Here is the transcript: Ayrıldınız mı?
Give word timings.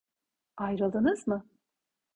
Ayrıldınız 0.57 1.27
mı? 1.27 1.45